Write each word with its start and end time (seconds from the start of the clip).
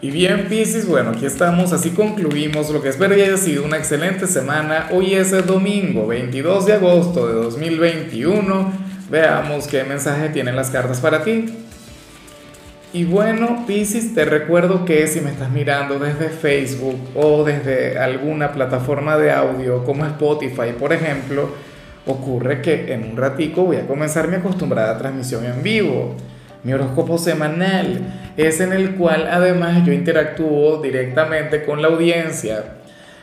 Y 0.00 0.12
bien, 0.12 0.46
Piscis, 0.48 0.86
bueno, 0.86 1.10
aquí 1.10 1.26
estamos, 1.26 1.72
así 1.72 1.90
concluimos 1.90 2.70
lo 2.70 2.80
que 2.80 2.88
espero 2.88 3.16
que 3.16 3.24
haya 3.24 3.36
sido 3.36 3.64
una 3.64 3.78
excelente 3.78 4.28
semana. 4.28 4.86
Hoy 4.92 5.14
es 5.14 5.32
el 5.32 5.44
domingo 5.44 6.06
22 6.06 6.66
de 6.66 6.74
agosto 6.74 7.26
de 7.26 7.34
2021. 7.34 8.72
Veamos 9.10 9.66
qué 9.66 9.82
mensaje 9.82 10.28
tienen 10.28 10.54
las 10.54 10.70
cartas 10.70 11.00
para 11.00 11.24
ti. 11.24 11.46
Y 12.92 13.06
bueno, 13.06 13.64
Piscis, 13.66 14.14
te 14.14 14.24
recuerdo 14.24 14.84
que 14.84 15.08
si 15.08 15.20
me 15.20 15.30
estás 15.30 15.50
mirando 15.50 15.98
desde 15.98 16.28
Facebook 16.28 17.00
o 17.16 17.42
desde 17.42 17.98
alguna 17.98 18.52
plataforma 18.52 19.16
de 19.16 19.32
audio 19.32 19.82
como 19.82 20.06
Spotify, 20.06 20.74
por 20.78 20.92
ejemplo, 20.92 21.50
ocurre 22.06 22.62
que 22.62 22.92
en 22.92 23.02
un 23.02 23.16
ratico 23.16 23.64
voy 23.64 23.78
a 23.78 23.86
comenzar 23.88 24.28
mi 24.28 24.36
acostumbrada 24.36 24.96
transmisión 24.96 25.44
en 25.44 25.60
vivo 25.60 26.14
mi 26.68 26.74
horóscopo 26.74 27.16
semanal, 27.16 27.98
es 28.36 28.60
en 28.60 28.74
el 28.74 28.96
cual 28.96 29.26
además 29.30 29.86
yo 29.86 29.92
interactúo 29.94 30.82
directamente 30.82 31.64
con 31.64 31.80
la 31.80 31.88
audiencia 31.88 32.62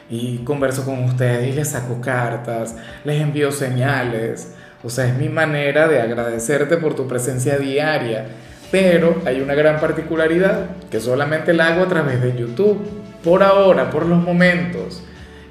y 0.09 0.39
converso 0.39 0.83
con 0.83 1.03
ustedes 1.03 1.49
y 1.49 1.51
les 1.51 1.69
saco 1.69 2.01
cartas, 2.01 2.75
les 3.03 3.21
envío 3.21 3.51
señales. 3.51 4.55
O 4.83 4.89
sea, 4.89 5.05
es 5.05 5.15
mi 5.15 5.29
manera 5.29 5.87
de 5.87 6.01
agradecerte 6.01 6.77
por 6.77 6.95
tu 6.95 7.07
presencia 7.07 7.59
diaria. 7.59 8.25
Pero 8.71 9.21
hay 9.25 9.41
una 9.41 9.53
gran 9.53 9.79
particularidad 9.79 10.65
que 10.89 10.99
solamente 10.99 11.53
la 11.53 11.67
hago 11.67 11.83
a 11.83 11.87
través 11.87 12.23
de 12.23 12.35
YouTube. 12.35 12.79
Por 13.23 13.43
ahora, 13.43 13.91
por 13.91 14.07
los 14.07 14.23
momentos. 14.23 15.03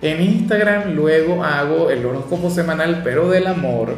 En 0.02 0.20
Instagram 0.20 0.94
luego 0.96 1.44
hago 1.44 1.90
el 1.90 2.04
horóscopo 2.04 2.50
semanal, 2.50 3.02
pero 3.04 3.30
del 3.30 3.46
amor. 3.46 3.94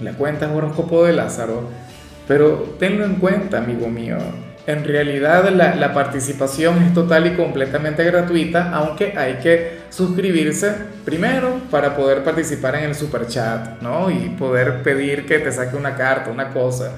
La 0.00 0.12
cuenta 0.12 0.46
es 0.46 0.52
horóscopo 0.52 1.04
de 1.04 1.14
Lázaro 1.14 1.85
pero 2.26 2.76
tenlo 2.78 3.04
en 3.04 3.16
cuenta, 3.16 3.58
amigo 3.58 3.88
mío. 3.88 4.16
En 4.66 4.82
realidad 4.82 5.48
la, 5.50 5.94
participación 5.94 6.82
es 6.82 6.92
total 6.92 7.28
y 7.28 7.30
completamente 7.36 8.02
gratuita, 8.02 8.72
aunque 8.72 9.14
hay 9.16 9.34
que 9.34 9.78
suscribirse 9.90 10.72
primero 11.04 11.60
para 11.70 11.94
poder 11.94 12.24
participar 12.24 12.74
en 12.74 12.84
el 12.84 12.94
super 12.96 13.28
chat, 13.28 13.80
¿no? 13.80 14.10
Y 14.10 14.30
poder 14.30 14.82
pedir 14.82 15.24
que 15.24 15.38
te 15.38 15.52
saque 15.52 15.76
una 15.76 15.94
carta, 15.94 16.32
una 16.32 16.48
cosa. 16.48 16.94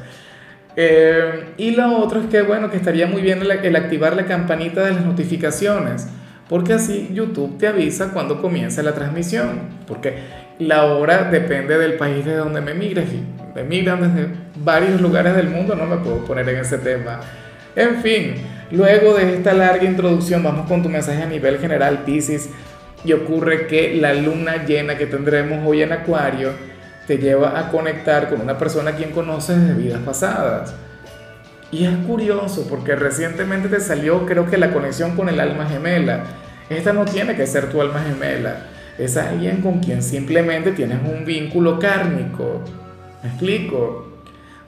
Eh, 0.76 1.52
y 1.58 1.72
lo 1.72 1.98
otro 1.98 2.20
es 2.20 2.26
que, 2.28 2.40
bueno, 2.40 2.70
que 2.70 2.78
estaría 2.78 3.06
muy 3.06 3.20
bien 3.20 3.42
el, 3.42 3.50
el, 3.50 3.76
activar 3.76 4.16
la 4.16 4.24
campanita 4.24 4.82
de 4.82 4.92
las 4.92 5.04
notificaciones, 5.04 6.08
porque 6.48 6.72
así 6.72 7.10
YouTube 7.12 7.58
te 7.58 7.66
avisa 7.66 8.12
cuando 8.14 8.40
comience 8.40 8.82
la 8.82 8.94
transmisión, 8.94 9.60
porque 9.86 10.14
la 10.58 10.86
hora 10.86 11.24
depende 11.24 11.76
del 11.76 11.94
país 11.94 12.24
de 12.24 12.34
donde 12.34 12.62
me 12.62 12.72
migres 12.72 13.10
me 13.54 13.64
migran 13.64 14.00
desde 14.00 14.30
varios 14.56 15.00
lugares 15.00 15.34
del 15.34 15.48
mundo, 15.48 15.74
no 15.74 15.86
me 15.86 15.96
puedo 15.96 16.24
poner 16.24 16.48
en 16.48 16.58
ese 16.58 16.78
tema. 16.78 17.20
En 17.77 18.02
fin, 18.02 18.34
luego 18.70 19.14
de 19.14 19.36
esta 19.36 19.52
larga 19.52 19.84
introducción, 19.84 20.42
vamos 20.42 20.66
con 20.68 20.82
tu 20.82 20.88
mensaje 20.88 21.22
a 21.22 21.27
nivel 21.27 21.58
general, 21.58 22.04
Pisces, 22.04 22.50
y 23.04 23.12
ocurre 23.12 23.66
que 23.66 23.94
la 23.94 24.14
luna 24.14 24.64
llena 24.64 24.98
que 24.98 25.06
tendremos 25.06 25.66
hoy 25.66 25.82
en 25.82 25.92
Acuario 25.92 26.50
te 27.06 27.19
lleva 27.19 27.58
a 27.58 27.70
conectar 27.70 28.28
con 28.28 28.41
una 28.41 28.58
persona 28.58 28.91
a 28.91 28.94
quien 28.96 29.12
conoces 29.12 29.64
de 29.66 29.74
vidas 29.74 30.00
pasadas. 30.04 30.74
Y 31.70 31.84
es 31.84 31.96
curioso 32.06 32.66
porque 32.69 32.96
recientemente 32.96 33.69
te 33.69 33.80
salió 33.80 34.26
creo 34.26 34.46
que 34.46 34.58
la 34.58 34.72
conexión 34.72 35.16
con 35.16 35.28
el 35.28 35.38
alma 35.38 35.66
gemela. 35.66 36.24
Esta 36.69 36.92
no 36.92 37.04
tiene 37.04 37.34
que 37.34 37.46
ser 37.46 37.70
tu 37.70 37.80
alma 37.80 38.02
gemela, 38.02 38.66
es 38.98 39.16
alguien 39.16 39.62
con 39.62 39.78
quien 39.78 40.02
simplemente 40.02 40.72
tienes 40.72 40.98
un 41.02 41.24
vínculo 41.24 41.78
kármico. 41.78 42.62
¿Me 43.22 43.30
explico? 43.30 44.08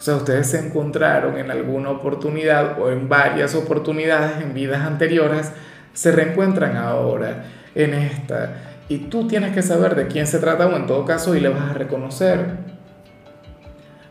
O 0.00 0.02
sea, 0.02 0.16
ustedes 0.16 0.46
se 0.46 0.58
encontraron 0.58 1.36
en 1.36 1.50
alguna 1.50 1.90
oportunidad 1.90 2.80
o 2.80 2.90
en 2.90 3.08
varias 3.08 3.54
oportunidades 3.54 4.42
en 4.42 4.54
vidas 4.54 4.80
anteriores, 4.80 5.52
se 5.92 6.10
reencuentran 6.10 6.76
ahora 6.76 7.44
en 7.74 7.92
esta. 7.92 8.54
Y 8.88 8.96
tú 9.10 9.28
tienes 9.28 9.54
que 9.54 9.60
saber 9.60 9.94
de 9.94 10.06
quién 10.06 10.26
se 10.26 10.38
trata 10.38 10.66
o 10.66 10.74
en 10.74 10.86
todo 10.86 11.04
caso 11.04 11.36
y 11.36 11.40
le 11.40 11.50
vas 11.50 11.70
a 11.70 11.74
reconocer. 11.74 12.46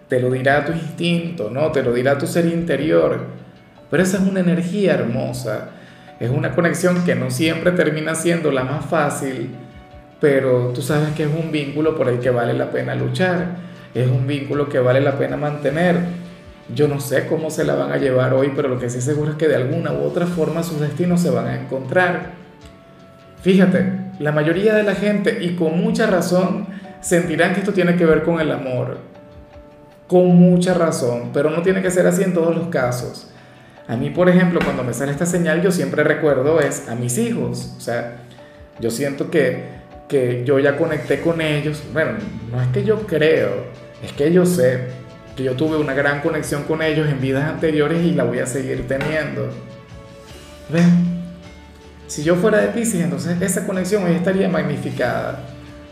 Te 0.08 0.20
lo 0.20 0.30
dirá 0.30 0.64
tu 0.64 0.74
instinto, 0.74 1.50
¿no? 1.50 1.72
Te 1.72 1.82
lo 1.82 1.92
dirá 1.92 2.18
tu 2.18 2.28
ser 2.28 2.46
interior. 2.46 3.26
Pero 3.90 4.04
esa 4.04 4.18
es 4.18 4.24
una 4.24 4.42
energía 4.42 4.94
hermosa. 4.94 5.72
Es 6.20 6.30
una 6.30 6.54
conexión 6.54 7.04
que 7.04 7.16
no 7.16 7.32
siempre 7.32 7.72
termina 7.72 8.14
siendo 8.14 8.52
la 8.52 8.64
más 8.64 8.86
fácil, 8.86 9.56
pero 10.20 10.72
tú 10.74 10.84
sabes 10.84 11.14
que 11.16 11.24
es 11.24 11.30
un 11.30 11.52
vínculo 11.52 11.96
por 11.96 12.10
el 12.10 12.20
que 12.20 12.30
vale 12.30 12.54
la 12.54 12.70
pena 12.70 12.94
luchar 12.94 13.69
es 13.94 14.08
un 14.08 14.28
vínculo 14.28 14.70
que 14.70 14.80
vale 14.80 15.02
la 15.02 15.18
pena 15.18 15.38
mantener. 15.38 15.98
Yo 16.74 16.88
no 16.88 17.00
sé 17.00 17.26
cómo 17.28 17.50
se 17.50 17.64
la 17.64 17.76
van 17.76 17.92
a 17.92 17.98
llevar 17.98 18.34
hoy, 18.34 18.52
pero 18.56 18.70
lo 18.70 18.80
que 18.80 18.90
sí 18.90 19.02
seguro 19.02 19.32
es 19.32 19.38
que 19.38 19.48
de 19.48 19.56
alguna 19.56 19.92
u 19.92 20.04
otra 20.04 20.28
forma 20.28 20.62
sus 20.62 20.80
destinos 20.80 21.22
se 21.22 21.32
van 21.32 21.48
a 21.48 21.60
encontrar. 21.60 22.34
Fíjate, 23.42 23.92
la 24.20 24.32
mayoría 24.32 24.76
de 24.76 24.84
la 24.84 24.94
gente, 24.94 25.44
y 25.44 25.56
con 25.56 25.82
mucha 25.82 26.06
razón, 26.06 26.68
sentirán 27.02 27.54
que 27.54 27.62
esto 27.62 27.74
tiene 27.74 27.96
que 27.96 28.06
ver 28.06 28.24
con 28.24 28.40
el 28.40 28.52
amor. 28.52 28.98
Con 30.08 30.28
mucha 30.36 30.74
razón, 30.74 31.30
pero 31.34 31.50
no 31.50 31.62
tiene 31.62 31.82
que 31.82 31.90
ser 31.90 32.06
así 32.06 32.24
en 32.24 32.34
todos 32.34 32.56
los 32.56 32.68
casos. 32.68 33.32
A 33.88 33.96
mí, 33.96 34.12
por 34.12 34.30
ejemplo, 34.30 34.60
cuando 34.64 34.84
me 34.84 34.94
sale 34.94 35.12
esta 35.12 35.26
señal, 35.26 35.64
yo 35.64 35.72
siempre 35.72 36.04
recuerdo 36.04 36.60
es 36.60 36.88
a 36.88 36.96
mis 36.96 37.18
hijos. 37.18 37.74
O 37.78 37.82
sea, 37.82 38.18
yo 38.80 38.92
siento 38.92 39.32
que 39.32 39.79
que 40.10 40.44
yo 40.44 40.60
ya 40.60 40.76
conecté 40.76 41.22
con 41.22 41.40
ellos. 41.40 41.84
Bueno, 41.94 42.14
no 42.52 42.62
es 42.62 42.68
que 42.70 42.84
yo 42.84 43.06
creo, 43.08 43.66
es 44.04 44.12
que 44.12 44.34
yo 44.34 44.46
sé 44.46 44.88
que 45.38 45.44
yo 45.44 45.54
tuve 45.54 45.78
una 45.78 45.94
gran 45.94 46.20
conexión 46.20 46.64
con 46.64 46.82
ellos 46.82 47.08
en 47.08 47.22
vidas 47.22 47.46
anteriores 47.46 48.04
y 48.04 48.12
la 48.12 48.26
voy 48.26 48.40
a 48.40 48.46
seguir 48.46 48.88
teniendo. 48.88 49.48
¿Ven? 50.70 51.08
Si 52.08 52.24
yo 52.24 52.36
fuera 52.36 52.58
de 52.58 52.70
Pisces, 52.70 53.02
entonces 53.02 53.42
esa 53.42 53.66
conexión 53.66 54.04
hoy 54.04 54.16
estaría 54.16 54.50
magnificada. 54.50 55.40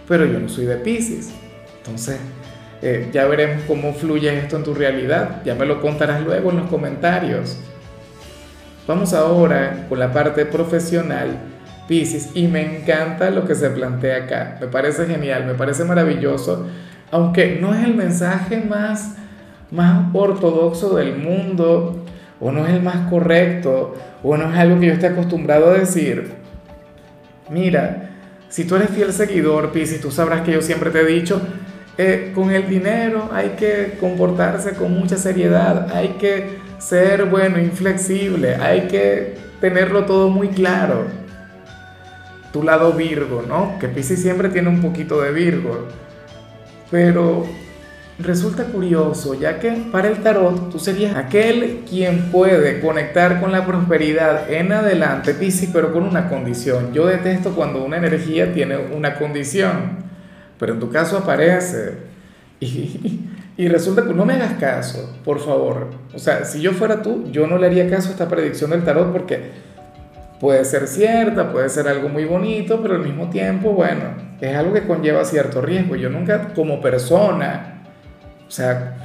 Pero 0.08 0.26
yo 0.26 0.40
no 0.40 0.50
soy 0.50 0.66
de 0.66 0.78
Pisces. 0.78 1.30
Entonces, 1.78 2.18
eh, 2.82 3.10
ya 3.14 3.26
veremos 3.26 3.64
cómo 3.68 3.94
fluye 3.94 4.36
esto 4.38 4.58
en 4.58 4.64
tu 4.64 4.74
realidad. 4.74 5.42
Ya 5.46 5.54
me 5.54 5.66
lo 5.66 5.80
contarás 5.80 6.22
luego 6.22 6.50
en 6.50 6.58
los 6.58 6.68
comentarios. 6.68 7.58
Vamos 8.88 9.14
ahora 9.14 9.86
con 9.88 10.00
la 10.00 10.12
parte 10.12 10.46
profesional 10.46 11.38
Pisces 11.88 12.32
y 12.34 12.48
me 12.48 12.80
encanta 12.80 13.30
lo 13.32 13.46
que 13.46 13.56
se 13.56 13.70
plantea 13.70 14.26
acá. 14.26 14.58
Me 14.60 14.68
parece 14.68 15.06
genial, 15.06 15.46
me 15.46 15.54
parece 15.54 15.86
maravilloso, 15.86 16.68
aunque 17.12 17.58
no 17.62 17.74
es 17.74 17.84
el 17.84 17.96
mensaje 17.96 18.62
más, 18.62 19.16
más 19.72 20.14
ortodoxo 20.14 20.96
del 20.98 21.16
mundo, 21.16 22.04
o 22.40 22.52
no 22.52 22.68
es 22.68 22.74
el 22.74 22.84
más 22.84 23.10
correcto, 23.10 23.96
o 24.22 24.36
no 24.36 24.52
es 24.52 24.58
algo 24.58 24.80
que 24.80 24.88
yo 24.88 24.94
esté 24.94 25.08
acostumbrado 25.08 25.72
a 25.72 25.78
decir. 25.78 26.34
Mira, 27.50 28.10
si 28.50 28.66
tú 28.66 28.76
eres 28.76 28.90
fiel 28.90 29.14
seguidor, 29.14 29.72
Pisces, 29.72 30.02
tú 30.02 30.12
sabrás 30.12 30.42
que 30.42 30.52
yo 30.52 30.62
siempre 30.62 30.92
te 30.92 31.00
he 31.00 31.06
dicho, 31.06 31.42
eh, 31.98 32.32
con 32.36 32.52
el 32.52 32.68
dinero 32.68 33.30
hay 33.32 33.52
que 33.52 33.98
comportarse 34.00 34.72
con 34.72 34.92
mucha 34.92 35.16
seriedad, 35.16 35.90
hay 35.96 36.10
que 36.20 36.60
ser 36.80 37.26
bueno, 37.26 37.60
inflexible, 37.60 38.56
hay 38.56 38.82
que 38.82 39.36
tenerlo 39.62 40.06
todo 40.06 40.30
muy 40.30 40.50
claro 40.50 41.27
tu 42.58 42.64
lado 42.64 42.94
Virgo, 42.94 43.44
¿no? 43.48 43.78
Que 43.80 43.88
Pisces 43.88 44.20
siempre 44.20 44.50
tiene 44.50 44.70
un 44.70 44.82
poquito 44.82 45.22
de 45.22 45.32
Virgo. 45.32 45.88
Pero 46.90 47.46
resulta 48.18 48.64
curioso, 48.64 49.36
ya 49.36 49.60
que 49.60 49.72
para 49.92 50.08
el 50.08 50.24
tarot 50.24 50.72
tú 50.72 50.80
serías 50.80 51.16
aquel 51.16 51.84
quien 51.88 52.32
puede 52.32 52.80
conectar 52.80 53.40
con 53.40 53.52
la 53.52 53.64
prosperidad 53.64 54.52
en 54.52 54.72
adelante, 54.72 55.36
Pisces, 55.36 55.70
pero 55.72 55.94
con 55.94 56.02
una 56.02 56.30
condición. 56.30 56.94
Yo 56.94 57.06
detesto 57.06 57.52
cuando 57.52 57.84
una 57.84 57.98
energía 57.98 58.52
tiene 58.54 58.76
una 58.78 59.20
condición, 59.20 59.98
pero 60.58 60.74
en 60.74 60.80
tu 60.80 60.90
caso 60.90 61.18
aparece. 61.18 62.08
Y, 62.60 63.20
y 63.56 63.68
resulta 63.68 64.04
que 64.04 64.16
no 64.16 64.26
me 64.26 64.34
hagas 64.34 64.54
caso, 64.54 65.16
por 65.24 65.40
favor. 65.40 65.90
O 66.12 66.18
sea, 66.18 66.44
si 66.44 66.60
yo 66.60 66.72
fuera 66.72 67.04
tú, 67.04 67.30
yo 67.32 67.46
no 67.46 67.60
le 67.60 67.68
haría 67.68 67.88
caso 67.88 68.10
a 68.10 68.12
esta 68.14 68.28
predicción 68.28 68.72
del 68.72 68.84
tarot 68.84 69.12
porque 69.12 69.52
puede 70.40 70.64
ser 70.66 70.88
cierta, 70.88 71.52
puede 71.52 71.70
ser 71.70 71.88
algo 71.88 72.10
muy 72.10 72.26
bonito, 72.26 72.82
pero 72.82 72.96
al 72.96 73.02
mismo 73.02 73.30
tiempo, 73.30 73.72
bueno, 73.72 74.12
es 74.40 74.56
algo 74.56 74.74
que 74.74 74.86
conlleva 74.86 75.26
cierto 75.26 75.62
riesgo. 75.62 75.96
Yo 75.96 76.10
nunca 76.10 76.50
como 76.54 76.82
persona, 76.82 77.84
o 78.48 78.52
sea, 78.52 78.96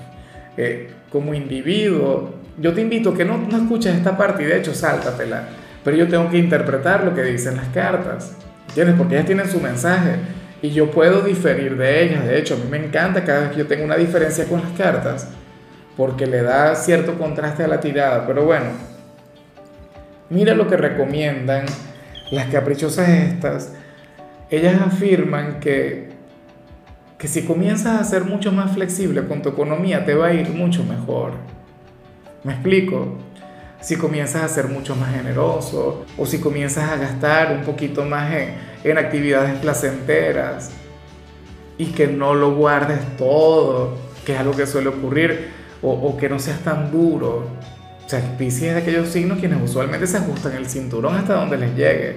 eh, 0.56 0.90
como 1.10 1.34
individuo, 1.34 2.34
yo 2.58 2.72
te 2.74 2.82
invito 2.82 3.10
a 3.10 3.14
que 3.14 3.24
no, 3.24 3.38
no 3.38 3.56
escuches 3.56 3.94
esta 3.94 4.16
parte 4.16 4.42
y 4.42 4.46
de 4.46 4.58
hecho 4.58 4.74
sáltatela, 4.74 5.44
pero 5.82 5.96
yo 5.96 6.06
tengo 6.06 6.28
que 6.30 6.38
interpretar 6.38 7.04
lo 7.04 7.14
que 7.14 7.22
dicen 7.22 7.56
las 7.56 7.68
cartas, 7.68 8.36
¿entiendes? 8.68 8.96
Porque 8.96 9.14
ellas 9.14 9.26
tienen 9.26 9.48
su 9.48 9.60
mensaje 9.60 10.16
y 10.60 10.70
yo 10.70 10.90
puedo 10.90 11.22
diferir 11.22 11.76
de 11.76 12.04
ellas. 12.04 12.24
De 12.26 12.38
hecho, 12.38 12.54
a 12.54 12.56
mí 12.58 12.64
me 12.70 12.76
encanta 12.76 13.24
cada 13.24 13.40
vez 13.40 13.50
que 13.50 13.58
yo 13.58 13.66
tengo 13.66 13.84
una 13.84 13.96
diferencia 13.96 14.44
con 14.44 14.60
las 14.60 14.72
cartas, 14.72 15.28
porque 15.96 16.26
le 16.26 16.42
da 16.42 16.74
cierto 16.74 17.14
contraste 17.14 17.64
a 17.64 17.68
la 17.68 17.80
tirada, 17.80 18.26
pero 18.26 18.44
bueno 18.44 18.91
Mira 20.32 20.54
lo 20.54 20.66
que 20.66 20.76
recomiendan 20.76 21.66
las 22.30 22.46
caprichosas 22.46 23.08
estas. 23.08 23.74
Ellas 24.50 24.80
afirman 24.80 25.60
que, 25.60 26.08
que 27.18 27.28
si 27.28 27.42
comienzas 27.44 28.00
a 28.00 28.04
ser 28.04 28.24
mucho 28.24 28.50
más 28.50 28.72
flexible 28.72 29.26
con 29.26 29.42
tu 29.42 29.50
economía, 29.50 30.04
te 30.04 30.14
va 30.14 30.28
a 30.28 30.34
ir 30.34 30.48
mucho 30.48 30.84
mejor. 30.84 31.32
¿Me 32.44 32.54
explico? 32.54 33.18
si 33.82 33.96
comienzas 33.96 34.44
a 34.44 34.48
ser 34.48 34.68
mucho 34.68 34.94
más 34.94 35.12
generoso 35.12 36.06
o 36.16 36.24
si 36.24 36.38
comienzas 36.38 36.88
a 36.88 36.96
gastar 36.96 37.50
un 37.52 37.62
poquito 37.62 38.04
más 38.04 38.32
en, 38.32 38.54
en 38.84 38.96
actividades 38.96 39.58
placenteras 39.58 40.70
y 41.78 41.86
que 41.86 42.06
no 42.06 42.32
lo 42.32 42.54
guardes 42.54 43.00
todo, 43.16 43.96
que 44.24 44.34
es 44.34 44.38
algo 44.38 44.54
que 44.54 44.66
suele 44.66 44.88
ocurrir, 44.88 45.50
o, 45.82 45.90
o 45.90 46.16
que 46.16 46.28
no 46.28 46.38
seas 46.38 46.60
tan 46.60 46.92
duro. 46.92 47.48
Sea, 48.12 48.36
Pisces 48.36 48.64
es 48.64 48.74
de 48.74 48.80
aquellos 48.82 49.08
signos 49.08 49.38
quienes 49.38 49.62
usualmente 49.62 50.06
se 50.06 50.18
ajustan 50.18 50.52
el 50.52 50.66
cinturón 50.66 51.16
hasta 51.16 51.32
donde 51.32 51.56
les 51.56 51.74
llegue. 51.74 52.16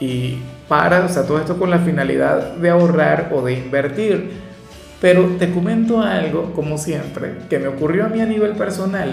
Y 0.00 0.40
para, 0.66 1.04
o 1.04 1.08
sea, 1.08 1.22
todo 1.22 1.38
esto 1.38 1.56
con 1.56 1.70
la 1.70 1.78
finalidad 1.78 2.56
de 2.56 2.68
ahorrar 2.68 3.30
o 3.32 3.42
de 3.42 3.52
invertir. 3.52 4.32
Pero 5.00 5.36
te 5.38 5.52
comento 5.52 6.00
algo, 6.00 6.52
como 6.52 6.78
siempre, 6.78 7.34
que 7.48 7.60
me 7.60 7.68
ocurrió 7.68 8.06
a 8.06 8.08
mí 8.08 8.20
a 8.20 8.26
nivel 8.26 8.54
personal. 8.56 9.12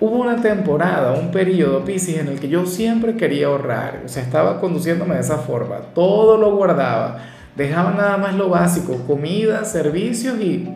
Hubo 0.00 0.16
una 0.16 0.42
temporada, 0.42 1.12
un 1.12 1.30
periodo, 1.30 1.84
Pisces, 1.84 2.18
en 2.18 2.26
el 2.26 2.40
que 2.40 2.48
yo 2.48 2.66
siempre 2.66 3.16
quería 3.16 3.46
ahorrar. 3.46 4.02
O 4.04 4.08
sea, 4.08 4.24
estaba 4.24 4.60
conduciéndome 4.60 5.14
de 5.14 5.20
esa 5.20 5.36
forma. 5.38 5.76
Todo 5.94 6.36
lo 6.38 6.56
guardaba. 6.56 7.18
Dejaba 7.54 7.92
nada 7.92 8.16
más 8.16 8.34
lo 8.34 8.48
básico, 8.48 8.96
comida, 9.06 9.64
servicios 9.64 10.40
y, 10.40 10.68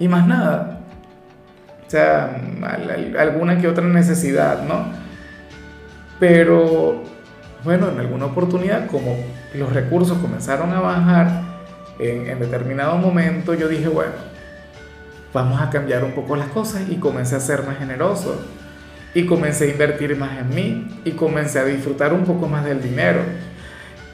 y 0.00 0.08
más 0.08 0.26
nada. 0.26 0.79
O 1.90 1.92
sea, 1.92 2.40
alguna 3.18 3.60
que 3.60 3.66
otra 3.66 3.84
necesidad, 3.84 4.62
¿no? 4.62 4.92
Pero, 6.20 7.02
bueno, 7.64 7.88
en 7.90 7.98
alguna 7.98 8.26
oportunidad, 8.26 8.86
como 8.86 9.16
los 9.54 9.72
recursos 9.72 10.16
comenzaron 10.18 10.72
a 10.72 10.78
bajar 10.78 11.42
en, 11.98 12.28
en 12.28 12.38
determinado 12.38 12.96
momento, 12.96 13.54
yo 13.54 13.66
dije, 13.66 13.88
bueno, 13.88 14.12
vamos 15.34 15.60
a 15.60 15.68
cambiar 15.68 16.04
un 16.04 16.12
poco 16.12 16.36
las 16.36 16.46
cosas 16.50 16.82
y 16.88 16.94
comencé 16.98 17.34
a 17.34 17.40
ser 17.40 17.64
más 17.64 17.78
generoso 17.78 18.40
y 19.12 19.26
comencé 19.26 19.64
a 19.64 19.70
invertir 19.72 20.16
más 20.16 20.38
en 20.38 20.48
mí 20.50 21.02
y 21.04 21.10
comencé 21.10 21.58
a 21.58 21.64
disfrutar 21.64 22.12
un 22.12 22.22
poco 22.22 22.46
más 22.46 22.64
del 22.64 22.80
dinero. 22.80 23.18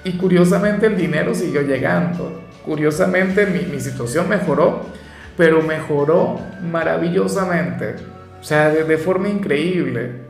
Y 0.02 0.12
curiosamente 0.12 0.86
el 0.86 0.96
dinero 0.96 1.34
siguió 1.34 1.60
llegando. 1.60 2.40
Curiosamente 2.64 3.44
mi, 3.44 3.70
mi 3.70 3.80
situación 3.80 4.30
mejoró, 4.30 4.86
pero 5.36 5.62
mejoró 5.62 6.40
maravillosamente. 6.62 7.96
O 8.40 8.44
sea, 8.44 8.70
de, 8.70 8.84
de 8.84 8.98
forma 8.98 9.28
increíble. 9.28 10.26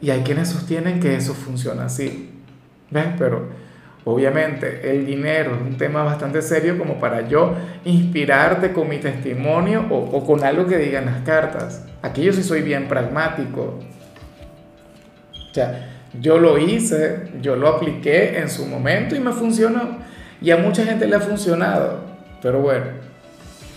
Y 0.00 0.10
hay 0.10 0.22
quienes 0.22 0.48
sostienen 0.48 1.00
que 1.00 1.14
eso 1.14 1.34
funciona 1.34 1.84
así. 1.84 2.30
¿Ves? 2.90 3.06
Pero 3.18 3.48
obviamente 4.04 4.90
el 4.90 5.06
dinero 5.06 5.54
es 5.54 5.62
un 5.62 5.76
tema 5.76 6.02
bastante 6.02 6.42
serio 6.42 6.76
como 6.76 6.98
para 6.98 7.28
yo 7.28 7.54
inspirarte 7.84 8.72
con 8.72 8.88
mi 8.88 8.98
testimonio 8.98 9.86
o, 9.90 9.98
o 9.98 10.26
con 10.26 10.42
algo 10.42 10.66
que 10.66 10.76
digan 10.76 11.06
las 11.06 11.20
cartas. 11.22 11.86
Aquí 12.02 12.22
yo 12.22 12.32
sí 12.32 12.42
soy 12.42 12.62
bien 12.62 12.88
pragmático. 12.88 13.78
O 15.50 15.54
sea, 15.54 15.88
yo 16.20 16.38
lo 16.38 16.58
hice, 16.58 17.28
yo 17.40 17.56
lo 17.56 17.68
apliqué 17.68 18.38
en 18.38 18.50
su 18.50 18.66
momento 18.66 19.14
y 19.14 19.20
me 19.20 19.32
funcionó. 19.32 19.98
Y 20.40 20.50
a 20.50 20.56
mucha 20.56 20.84
gente 20.84 21.06
le 21.06 21.16
ha 21.16 21.20
funcionado. 21.20 22.00
Pero 22.42 22.60
bueno, 22.60 22.86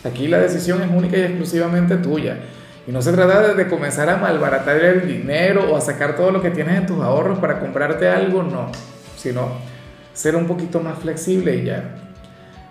aquí 0.05 0.27
la 0.27 0.39
decisión 0.39 0.81
es 0.81 0.89
única 0.89 1.17
y 1.17 1.21
exclusivamente 1.21 1.97
tuya. 1.97 2.37
Y 2.87 2.91
no 2.91 3.01
se 3.01 3.11
trata 3.11 3.53
de, 3.53 3.67
comenzar 3.67 4.09
a 4.09 4.17
malbaratar 4.17 4.77
el 4.77 5.07
dinero 5.07 5.71
o 5.71 5.75
a 5.75 5.81
sacar 5.81 6.15
todo 6.15 6.31
lo 6.31 6.41
que 6.41 6.51
tienes 6.51 6.77
en 6.77 6.85
tus 6.85 7.01
ahorros 7.01 7.39
para 7.39 7.59
comprarte 7.59 8.07
algo, 8.07 8.43
no. 8.43 8.71
Sino 9.17 9.49
ser 10.13 10.35
un 10.35 10.45
poquito 10.45 10.79
más 10.79 10.99
flexible 10.99 11.55
y 11.55 11.65
ya. 11.65 11.95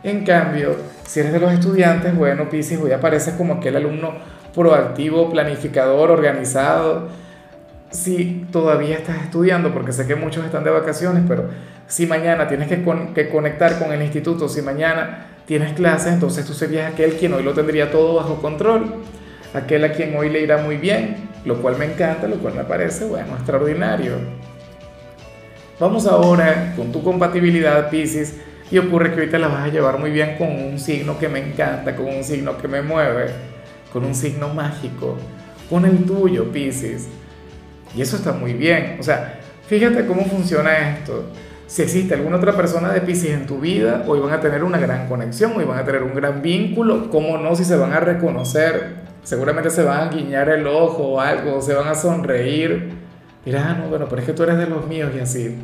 En 0.04 0.24
cambio, 0.24 0.76
si 1.06 1.20
eres 1.20 1.32
de 1.32 1.40
los 1.40 1.52
estudiantes, 1.52 2.14
bueno, 2.14 2.48
Pisces, 2.48 2.78
hoy 2.80 2.92
apareces 2.92 3.34
como 3.34 3.54
aquel 3.54 3.76
alumno 3.76 4.12
proactivo, 4.54 5.30
planificador, 5.30 6.10
organizado. 6.10 7.08
Si 7.90 8.46
todavía 8.52 8.96
estás 8.96 9.22
estudiando, 9.22 9.72
porque 9.72 9.92
sé 9.92 10.06
que 10.06 10.14
muchos 10.14 10.44
están 10.44 10.62
de 10.62 10.70
vacaciones, 10.70 11.24
pero 11.26 11.48
si 11.88 12.06
mañana 12.06 12.46
tienes 12.46 12.68
que, 12.68 12.84
con, 12.84 13.14
que 13.14 13.28
conectar 13.28 13.78
con 13.78 13.92
el 13.92 14.02
instituto, 14.02 14.48
si 14.48 14.62
mañana 14.62 15.33
tienes 15.46 15.72
clases, 15.74 16.12
entonces 16.12 16.46
tú 16.46 16.54
serías 16.54 16.92
aquel 16.92 17.14
quien 17.14 17.34
hoy 17.34 17.42
lo 17.42 17.52
tendría 17.52 17.90
todo 17.90 18.14
bajo 18.14 18.40
control, 18.40 19.02
aquel 19.52 19.84
a 19.84 19.92
quien 19.92 20.16
hoy 20.16 20.30
le 20.30 20.40
irá 20.40 20.58
muy 20.58 20.76
bien, 20.76 21.28
lo 21.44 21.60
cual 21.60 21.76
me 21.78 21.84
encanta, 21.84 22.26
lo 22.26 22.36
cual 22.36 22.54
me 22.54 22.64
parece, 22.64 23.04
bueno, 23.04 23.34
extraordinario. 23.34 24.14
Vamos 25.78 26.06
ahora 26.06 26.72
con 26.76 26.92
tu 26.92 27.02
compatibilidad, 27.02 27.90
Pisces, 27.90 28.36
y 28.70 28.78
ocurre 28.78 29.14
que 29.14 29.26
te 29.26 29.38
la 29.38 29.48
vas 29.48 29.64
a 29.64 29.68
llevar 29.68 29.98
muy 29.98 30.10
bien 30.10 30.36
con 30.38 30.48
un 30.50 30.78
signo 30.78 31.18
que 31.18 31.28
me 31.28 31.40
encanta, 31.40 31.94
con 31.94 32.06
un 32.06 32.24
signo 32.24 32.56
que 32.56 32.68
me 32.68 32.80
mueve, 32.80 33.26
con 33.92 34.04
un 34.04 34.14
signo 34.14 34.48
mágico, 34.48 35.16
con 35.68 35.84
el 35.84 36.04
tuyo, 36.04 36.50
Pisces. 36.50 37.08
Y 37.94 38.02
eso 38.02 38.16
está 38.16 38.32
muy 38.32 38.54
bien. 38.54 38.96
O 38.98 39.02
sea, 39.02 39.40
fíjate 39.66 40.06
cómo 40.06 40.24
funciona 40.24 40.96
esto. 40.96 41.26
Si 41.66 41.82
existe 41.82 42.14
alguna 42.14 42.36
otra 42.36 42.52
persona 42.52 42.92
de 42.92 43.00
Pisces 43.00 43.30
en 43.30 43.46
tu 43.46 43.58
vida, 43.58 44.04
hoy 44.06 44.20
van 44.20 44.32
a 44.32 44.40
tener 44.40 44.62
una 44.62 44.78
gran 44.78 45.08
conexión, 45.08 45.52
hoy 45.56 45.64
van 45.64 45.78
a 45.78 45.84
tener 45.84 46.02
un 46.02 46.14
gran 46.14 46.42
vínculo. 46.42 47.10
¿Cómo 47.10 47.38
no? 47.38 47.56
Si 47.56 47.64
se 47.64 47.76
van 47.76 47.92
a 47.92 48.00
reconocer, 48.00 48.96
seguramente 49.22 49.70
se 49.70 49.82
van 49.82 50.08
a 50.08 50.10
guiñar 50.10 50.48
el 50.50 50.66
ojo 50.66 51.14
o 51.14 51.20
algo, 51.20 51.60
se 51.62 51.74
van 51.74 51.88
a 51.88 51.94
sonreír 51.94 53.04
dirás, 53.44 53.66
ah, 53.66 53.74
no, 53.74 53.88
bueno, 53.88 54.06
pero 54.08 54.20
es 54.20 54.26
que 54.26 54.32
tú 54.32 54.42
eres 54.42 54.58
de 54.58 54.66
los 54.66 54.86
míos 54.86 55.12
y 55.14 55.20
así. 55.20 55.58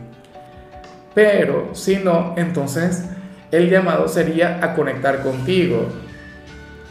Pero 1.15 1.75
si 1.75 1.97
no, 1.97 2.35
entonces 2.37 3.05
el 3.51 3.69
llamado 3.69 4.07
sería 4.09 4.61
a 4.63 4.75
conectar 4.75 5.23
contigo. 5.23 5.89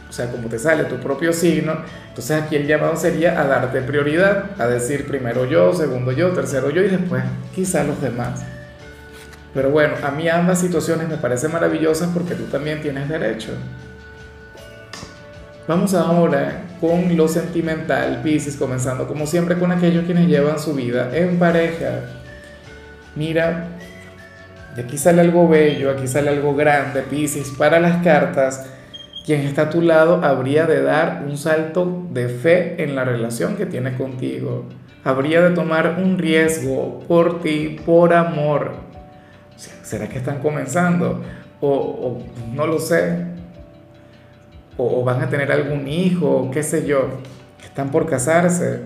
O 0.09 0.11
sea, 0.11 0.31
como 0.31 0.49
te 0.49 0.57
sale 0.57 0.85
tu 0.85 0.97
propio 0.97 1.31
signo, 1.31 1.77
entonces 2.07 2.41
aquí 2.41 2.55
el 2.55 2.65
llamado 2.65 2.95
sería 2.95 3.39
a 3.39 3.45
darte 3.45 3.81
prioridad, 3.81 4.45
a 4.59 4.65
decir 4.65 5.05
primero 5.05 5.45
yo, 5.45 5.71
segundo 5.73 6.11
yo, 6.11 6.31
tercero 6.31 6.71
yo 6.71 6.81
y 6.81 6.89
después 6.89 7.23
quizá 7.53 7.83
los 7.83 8.01
demás. 8.01 8.43
Pero 9.53 9.71
bueno, 9.71 9.95
a 10.03 10.11
mí 10.11 10.27
ambas 10.29 10.59
situaciones 10.59 11.09
me 11.09 11.17
parecen 11.17 11.51
maravillosas 11.51 12.09
porque 12.13 12.35
tú 12.35 12.43
también 12.45 12.81
tienes 12.81 13.09
derecho. 13.09 13.51
Vamos 15.67 15.93
ahora 15.93 16.63
con 16.81 17.15
lo 17.15 17.27
sentimental, 17.27 18.21
Pisces, 18.23 18.55
comenzando 18.55 19.07
como 19.07 19.27
siempre 19.27 19.57
con 19.57 19.71
aquellos 19.71 20.05
quienes 20.05 20.27
llevan 20.27 20.59
su 20.59 20.73
vida 20.73 21.15
en 21.15 21.37
pareja. 21.37 22.01
Mira, 23.15 23.67
de 24.75 24.81
aquí 24.83 24.97
sale 24.97 25.21
algo 25.21 25.47
bello, 25.47 25.91
aquí 25.91 26.07
sale 26.07 26.29
algo 26.29 26.55
grande, 26.55 27.01
Pisces. 27.01 27.49
Para 27.57 27.79
las 27.79 28.03
cartas, 28.03 28.67
quien 29.25 29.41
está 29.41 29.63
a 29.63 29.69
tu 29.69 29.81
lado 29.81 30.23
habría 30.23 30.65
de 30.65 30.81
dar 30.81 31.23
un 31.27 31.37
salto 31.37 32.07
de 32.11 32.29
fe 32.29 32.81
en 32.83 32.95
la 32.95 33.03
relación 33.03 33.55
que 33.55 33.67
tiene 33.67 33.95
contigo. 33.95 34.65
Habría 35.03 35.41
de 35.41 35.51
tomar 35.51 35.97
un 36.03 36.17
riesgo 36.17 37.03
por 37.07 37.41
ti, 37.41 37.79
por 37.85 38.13
amor. 38.13 38.88
¿Será 39.83 40.07
que 40.07 40.17
están 40.17 40.39
comenzando? 40.39 41.21
O, 41.61 41.69
o 41.69 42.23
no 42.53 42.65
lo 42.65 42.79
sé 42.79 43.29
o, 44.79 45.03
van 45.03 45.21
a 45.21 45.29
tener 45.29 45.51
algún 45.51 45.87
hijo, 45.87 46.49
qué 46.53 46.63
sé 46.63 46.85
yo, 46.85 47.09
están 47.63 47.91
por 47.91 48.09
casarse. 48.09 48.79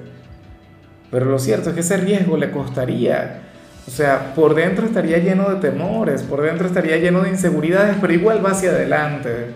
Pero 1.12 1.26
lo 1.26 1.38
cierto 1.38 1.70
es 1.70 1.76
que 1.76 1.82
ese 1.82 1.98
riesgo 1.98 2.36
le 2.36 2.50
costaría. 2.50 3.42
O 3.88 3.92
sea, 3.92 4.34
por 4.34 4.56
dentro 4.56 4.88
estaría 4.88 5.20
lleno 5.20 5.50
de 5.50 5.58
temores, 5.58 6.24
por 6.24 6.42
dentro 6.42 6.68
estaría 6.68 6.98
lleno 6.98 7.22
de 7.22 7.30
inseguridades, 7.30 7.98
pero 8.02 8.12
igual 8.12 8.44
va 8.44 8.52
hacia 8.52 8.72
adelante. 8.72 9.52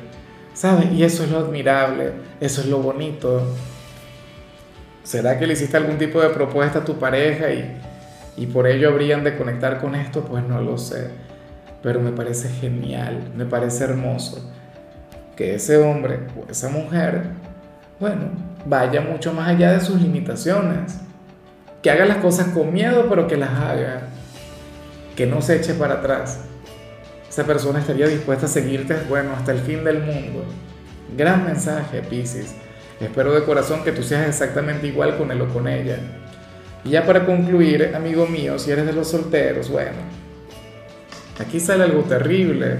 ¿Sabes? 0.53 0.91
Y 0.91 1.03
eso 1.03 1.23
es 1.23 1.31
lo 1.31 1.39
admirable, 1.39 2.11
eso 2.39 2.61
es 2.61 2.67
lo 2.67 2.79
bonito. 2.79 3.55
¿Será 5.03 5.39
que 5.39 5.47
le 5.47 5.53
hiciste 5.53 5.77
algún 5.77 5.97
tipo 5.97 6.21
de 6.21 6.29
propuesta 6.29 6.79
a 6.79 6.85
tu 6.85 6.99
pareja 6.99 7.49
y, 7.49 7.77
y 8.37 8.45
por 8.45 8.67
ello 8.67 8.89
habrían 8.89 9.23
de 9.23 9.35
conectar 9.35 9.81
con 9.81 9.95
esto? 9.95 10.23
Pues 10.23 10.43
no 10.43 10.61
lo 10.61 10.77
sé. 10.77 11.09
Pero 11.83 11.99
me 11.99 12.11
parece 12.11 12.49
genial, 12.49 13.31
me 13.35 13.45
parece 13.45 13.83
hermoso 13.83 14.51
que 15.35 15.55
ese 15.55 15.77
hombre 15.77 16.19
o 16.35 16.51
esa 16.51 16.69
mujer, 16.69 17.23
bueno, 17.99 18.29
vaya 18.65 19.01
mucho 19.01 19.33
más 19.33 19.49
allá 19.49 19.71
de 19.71 19.79
sus 19.79 20.01
limitaciones, 20.01 20.97
que 21.81 21.91
haga 21.91 22.05
las 22.05 22.17
cosas 22.17 22.47
con 22.47 22.73
miedo, 22.73 23.05
pero 23.07 23.27
que 23.27 23.37
las 23.37 23.51
haga, 23.51 24.01
que 25.15 25.27
no 25.27 25.41
se 25.41 25.57
eche 25.57 25.75
para 25.75 25.95
atrás. 25.95 26.39
Esa 27.29 27.43
persona 27.43 27.79
estaría 27.79 28.07
dispuesta 28.07 28.47
a 28.47 28.49
seguirte, 28.49 28.95
bueno, 29.07 29.31
hasta 29.37 29.51
el 29.51 29.59
fin 29.59 29.83
del 29.83 29.99
mundo. 29.99 30.43
Gran 31.15 31.45
mensaje, 31.45 32.01
Pisces. 32.01 32.55
Espero 32.99 33.33
de 33.33 33.43
corazón 33.43 33.83
que 33.83 33.91
tú 33.91 34.01
seas 34.01 34.27
exactamente 34.27 34.87
igual 34.87 35.17
con 35.17 35.31
él 35.31 35.39
o 35.41 35.47
con 35.47 35.67
ella. 35.67 35.99
Y 36.87 36.91
ya 36.91 37.05
para 37.05 37.25
concluir, 37.25 37.91
amigo 37.93 38.25
mío, 38.27 38.57
si 38.57 38.71
eres 38.71 38.85
de 38.85 38.93
los 38.93 39.09
solteros, 39.09 39.69
bueno, 39.69 39.97
aquí 41.37 41.59
sale 41.59 41.83
algo 41.83 42.03
terrible. 42.03 42.77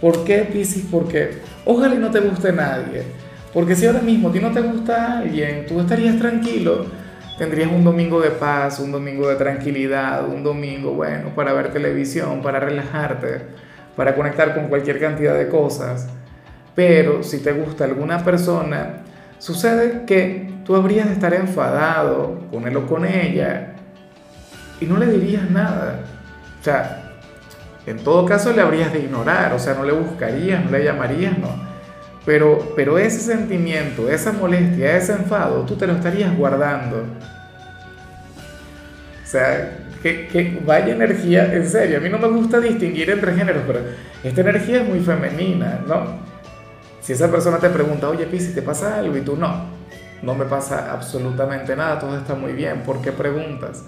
¿Por 0.00 0.24
qué, 0.24 0.38
Pisces? 0.50 0.84
Porque 0.90 1.38
Ojalá 1.66 1.94
y 1.94 1.98
no 1.98 2.10
te 2.10 2.20
guste 2.20 2.52
nadie. 2.52 3.02
Porque 3.52 3.76
si 3.76 3.86
ahora 3.86 4.00
mismo 4.00 4.30
a 4.30 4.32
ti 4.32 4.38
no 4.40 4.50
te 4.52 4.60
gusta 4.60 5.18
alguien, 5.18 5.66
tú 5.66 5.80
estarías 5.80 6.18
tranquilo, 6.18 6.86
tendrías 7.36 7.70
un 7.70 7.84
domingo 7.84 8.20
de 8.20 8.30
paz, 8.30 8.80
un 8.80 8.92
domingo 8.92 9.28
de 9.28 9.36
tranquilidad, 9.36 10.26
un 10.26 10.42
domingo, 10.42 10.92
bueno, 10.92 11.34
para 11.34 11.52
ver 11.52 11.72
televisión, 11.72 12.40
para 12.42 12.60
relajarte, 12.60 13.42
para 13.96 14.14
conectar 14.14 14.54
con 14.54 14.68
cualquier 14.68 14.98
cantidad 14.98 15.36
de 15.36 15.48
cosas. 15.48 16.08
Pero 16.74 17.22
si 17.22 17.38
te 17.38 17.52
gusta 17.52 17.84
alguna 17.84 18.24
persona, 18.24 19.02
sucede 19.38 20.04
que 20.06 20.48
tú 20.70 20.76
habrías 20.76 21.08
de 21.08 21.14
estar 21.14 21.34
enfadado 21.34 22.38
con 22.52 22.64
él 22.64 22.76
o 22.76 22.86
con 22.86 23.04
ella 23.04 23.72
y 24.80 24.86
no 24.86 24.98
le 24.98 25.06
dirías 25.06 25.50
nada. 25.50 26.04
O 26.60 26.62
sea, 26.62 27.10
en 27.86 27.98
todo 27.98 28.24
caso 28.24 28.52
le 28.52 28.62
habrías 28.62 28.92
de 28.92 29.00
ignorar, 29.00 29.52
o 29.52 29.58
sea, 29.58 29.74
no 29.74 29.82
le 29.82 29.90
buscarías, 29.90 30.64
no 30.64 30.70
le 30.70 30.84
llamarías, 30.84 31.36
no. 31.36 31.48
Pero, 32.24 32.72
pero 32.76 33.00
ese 33.00 33.18
sentimiento, 33.18 34.08
esa 34.08 34.30
molestia, 34.30 34.96
ese 34.96 35.14
enfado, 35.14 35.66
tú 35.66 35.74
te 35.74 35.88
lo 35.88 35.94
estarías 35.94 36.36
guardando. 36.36 36.98
O 36.98 39.26
sea, 39.26 39.76
que, 40.00 40.28
que, 40.28 40.62
vaya 40.64 40.94
energía, 40.94 41.52
en 41.52 41.68
serio, 41.68 41.98
a 41.98 42.00
mí 42.00 42.08
no 42.08 42.20
me 42.20 42.28
gusta 42.28 42.60
distinguir 42.60 43.10
entre 43.10 43.34
géneros, 43.34 43.64
pero 43.66 43.80
esta 44.22 44.40
energía 44.40 44.82
es 44.82 44.88
muy 44.88 45.00
femenina, 45.00 45.80
¿no? 45.84 46.20
Si 47.00 47.12
esa 47.12 47.28
persona 47.28 47.58
te 47.58 47.70
pregunta, 47.70 48.08
oye, 48.08 48.26
Pisi, 48.26 48.54
¿te 48.54 48.62
pasa 48.62 49.00
algo? 49.00 49.16
Y 49.16 49.22
tú 49.22 49.36
no, 49.36 49.79
no 50.22 50.34
me 50.34 50.44
pasa 50.44 50.92
absolutamente 50.92 51.74
nada, 51.76 51.98
todo 51.98 52.16
está 52.16 52.34
muy 52.34 52.52
bien, 52.52 52.82
¿por 52.82 53.00
qué 53.00 53.12
preguntas? 53.12 53.84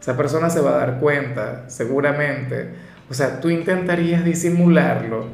Esa 0.00 0.16
persona 0.16 0.50
se 0.50 0.60
va 0.60 0.70
a 0.70 0.78
dar 0.78 0.98
cuenta, 0.98 1.64
seguramente. 1.68 2.74
O 3.10 3.14
sea, 3.14 3.40
tú 3.40 3.50
intentarías 3.50 4.24
disimularlo, 4.24 5.26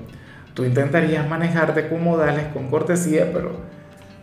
tú 0.55 0.65
intentarías 0.65 1.29
manejarte 1.29 1.89
con 1.89 2.05
modales, 2.05 2.47
con 2.53 2.69
cortesía, 2.69 3.31
pero, 3.33 3.53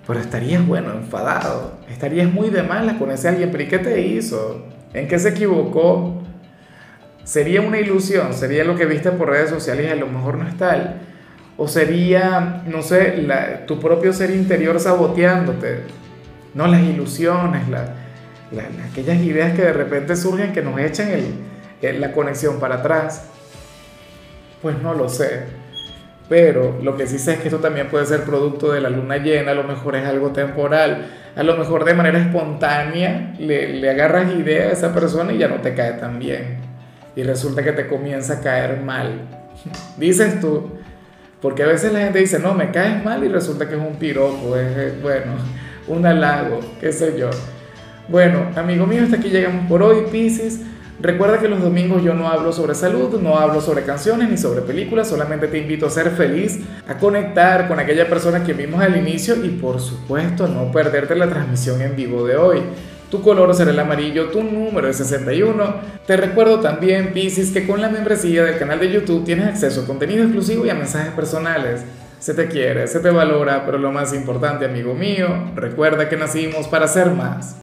pero 0.05 0.19
estarías, 0.19 0.65
bueno, 0.65 0.91
enfadado, 0.93 1.79
estarías 1.89 2.31
muy 2.31 2.49
de 2.49 2.63
malas 2.63 2.97
con 2.97 3.11
ese 3.11 3.27
alguien, 3.27 3.49
pero 3.51 3.63
¿y 3.63 3.67
qué 3.67 3.79
te 3.79 4.01
hizo? 4.01 4.65
¿En 4.93 5.07
qué 5.07 5.17
se 5.19 5.29
equivocó? 5.29 6.23
Sería 7.23 7.61
una 7.61 7.79
ilusión, 7.79 8.33
sería 8.33 8.63
lo 8.63 8.75
que 8.75 8.85
viste 8.85 9.11
por 9.11 9.29
redes 9.29 9.49
sociales 9.49 9.85
y 9.87 9.89
a 9.89 9.95
lo 9.95 10.07
mejor 10.07 10.37
no 10.37 10.47
es 10.47 10.57
tal. 10.57 11.01
O 11.61 11.67
sería, 11.67 12.63
no 12.67 12.81
sé, 12.81 13.27
tu 13.67 13.81
propio 13.81 14.13
ser 14.13 14.31
interior 14.31 14.79
saboteándote. 14.79 15.81
No 16.53 16.67
las 16.67 16.81
ilusiones, 16.81 17.67
la, 17.67 17.95
aquellas 18.89 19.17
ideas 19.17 19.53
que 19.53 19.63
de 19.63 19.73
repente 19.73 20.15
surgen 20.15 20.53
que 20.53 20.61
nos 20.61 20.79
echan 20.79 21.09
el, 21.81 21.99
la 21.99 22.13
conexión 22.13 22.61
para 22.61 22.75
atrás. 22.75 23.25
Pues 24.61 24.81
no 24.81 24.93
lo 24.93 25.09
sé. 25.09 25.47
Pero 26.29 26.79
lo 26.81 26.95
que 26.95 27.07
sí 27.07 27.19
sé 27.19 27.33
es 27.33 27.39
que 27.39 27.49
esto 27.49 27.59
también 27.59 27.89
puede 27.89 28.05
ser 28.05 28.23
producto 28.23 28.71
de 28.71 28.79
la 28.79 28.89
luna 28.89 29.17
llena, 29.17 29.51
a 29.51 29.55
lo 29.55 29.65
mejor 29.65 29.97
es 29.97 30.05
algo 30.05 30.29
temporal, 30.29 31.07
a 31.35 31.43
lo 31.43 31.57
mejor 31.57 31.83
de 31.83 31.93
manera 31.93 32.19
espontánea 32.19 33.35
le, 33.37 33.73
le 33.73 33.89
agarras 33.89 34.31
idea 34.33 34.69
a 34.69 34.71
esa 34.71 34.93
persona 34.93 35.33
y 35.33 35.39
ya 35.39 35.49
no 35.49 35.55
te 35.55 35.73
cae 35.73 35.93
tan 35.93 36.19
bien. 36.19 36.59
Y 37.17 37.23
resulta 37.23 37.63
que 37.63 37.73
te 37.73 37.87
comienza 37.87 38.35
a 38.35 38.39
caer 38.39 38.79
mal. 38.79 39.27
Dices 39.97 40.39
tú, 40.39 40.78
porque 41.41 41.63
a 41.63 41.67
veces 41.67 41.93
la 41.93 41.99
gente 41.99 42.19
dice, 42.19 42.39
no, 42.39 42.53
me 42.53 42.71
caes 42.71 43.03
mal 43.03 43.23
y 43.23 43.27
resulta 43.27 43.67
que 43.67 43.75
es 43.75 43.81
un 43.81 43.95
piropo, 43.95 44.55
es, 44.55 45.01
bueno, 45.01 45.33
un 45.87 46.05
halago, 46.05 46.59
qué 46.79 46.91
sé 46.91 47.17
yo. 47.17 47.29
Bueno, 48.07 48.47
amigo 48.55 48.85
mío, 48.85 49.03
hasta 49.03 49.17
aquí 49.17 49.29
llegamos 49.29 49.67
por 49.67 49.83
hoy, 49.83 50.05
Pisces. 50.11 50.61
Recuerda 51.01 51.39
que 51.39 51.47
los 51.47 51.61
domingos 51.61 52.03
yo 52.03 52.13
no 52.13 52.27
hablo 52.27 52.51
sobre 52.51 52.75
salud, 52.75 53.21
no 53.21 53.37
hablo 53.37 53.61
sobre 53.61 53.83
canciones 53.83 54.29
ni 54.29 54.35
sobre 54.35 54.61
películas, 54.61 55.07
solamente 55.07 55.47
te 55.47 55.57
invito 55.57 55.85
a 55.85 55.89
ser 55.89 56.09
feliz, 56.09 56.59
a 56.89 56.97
conectar 56.97 57.69
con 57.69 57.79
aquella 57.79 58.09
persona 58.09 58.43
que 58.43 58.51
vimos 58.51 58.81
al 58.81 58.97
inicio 58.97 59.35
y 59.45 59.49
por 59.49 59.79
supuesto 59.79 60.47
no 60.47 60.73
perderte 60.73 61.15
la 61.15 61.29
transmisión 61.29 61.81
en 61.81 61.95
vivo 61.95 62.25
de 62.25 62.35
hoy. 62.35 62.61
Tu 63.09 63.21
color 63.23 63.55
será 63.55 63.71
el 63.71 63.79
amarillo, 63.79 64.29
tu 64.29 64.43
número 64.43 64.87
es 64.87 64.97
61. 64.97 65.75
Te 66.05 66.15
recuerdo 66.15 66.59
también, 66.59 67.11
Pisces, 67.11 67.51
que 67.51 67.65
con 67.65 67.81
la 67.81 67.89
membresía 67.89 68.43
del 68.43 68.59
canal 68.59 68.79
de 68.79 68.91
YouTube 68.91 69.25
tienes 69.25 69.47
acceso 69.47 69.81
a 69.81 69.85
contenido 69.87 70.23
exclusivo 70.23 70.65
y 70.65 70.69
a 70.69 70.75
mensajes 70.75 71.13
personales. 71.13 71.81
Se 72.19 72.35
te 72.35 72.47
quiere, 72.47 72.87
se 72.87 72.99
te 72.99 73.09
valora, 73.09 73.65
pero 73.65 73.79
lo 73.79 73.91
más 73.91 74.13
importante, 74.13 74.65
amigo 74.65 74.93
mío, 74.93 75.51
recuerda 75.55 76.07
que 76.07 76.17
nacimos 76.17 76.67
para 76.67 76.87
ser 76.87 77.09
más. 77.11 77.55